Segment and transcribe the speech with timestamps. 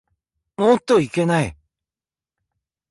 [0.57, 1.55] おっといけない。